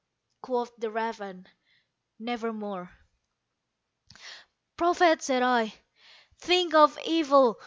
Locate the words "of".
6.73-6.97